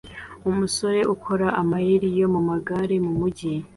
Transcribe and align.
Umusore 0.49 0.99
ukora 1.13 1.47
amayeri 1.61 2.07
yo 2.19 2.27
mumagare 2.33 2.95
mumujyi 3.05 3.53